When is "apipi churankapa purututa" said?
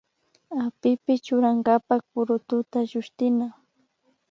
0.63-2.79